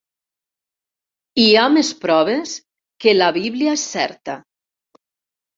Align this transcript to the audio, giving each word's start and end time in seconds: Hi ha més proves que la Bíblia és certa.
Hi 1.43 1.45
ha 1.57 1.65
més 1.75 1.91
proves 2.05 2.55
que 3.05 3.15
la 3.19 3.29
Bíblia 3.39 3.77
és 3.81 3.85
certa. 3.99 4.39